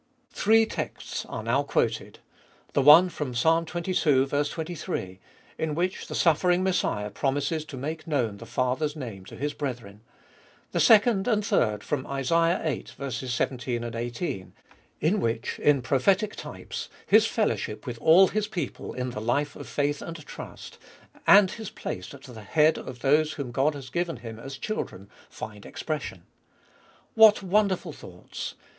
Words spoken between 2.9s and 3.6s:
from Ps.